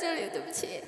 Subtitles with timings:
[0.00, 0.82] 这里，对不起。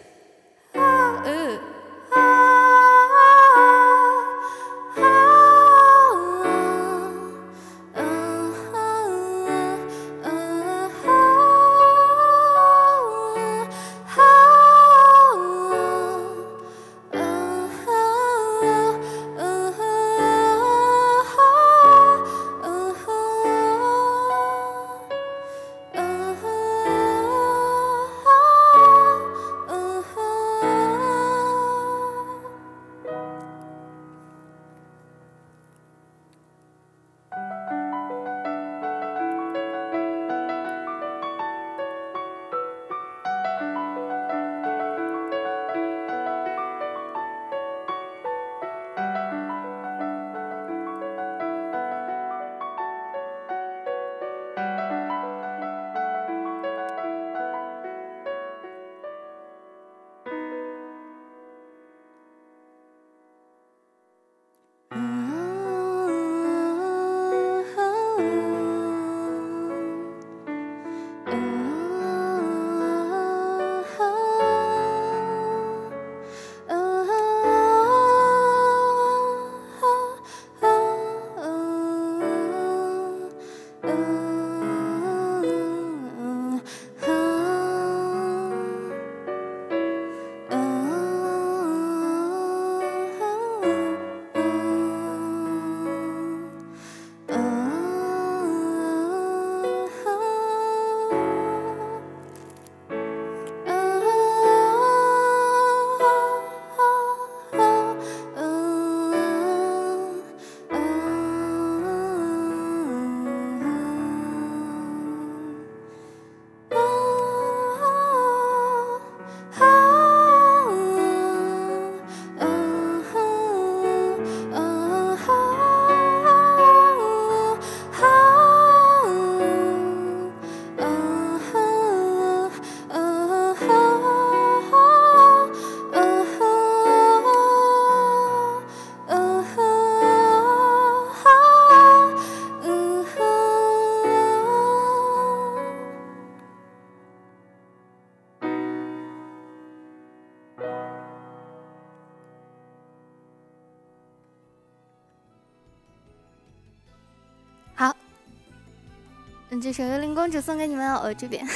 [159.61, 161.47] 这首幽灵公主送给你们哦，这边，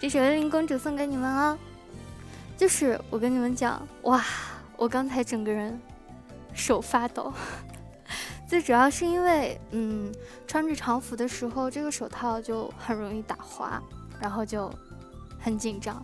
[0.00, 1.58] 这首幽灵公主送给你们哦。
[2.56, 4.24] 就是我跟你们讲，哇，
[4.76, 5.78] 我刚才整个人
[6.54, 7.32] 手发抖，
[8.48, 10.10] 最主要是因为，嗯，
[10.46, 13.82] 穿着长服的时候，这个手套就很容易打滑，
[14.18, 14.72] 然后就
[15.38, 16.02] 很紧张。